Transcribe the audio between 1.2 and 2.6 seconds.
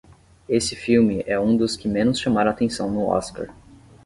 é um dos que menos chamaram a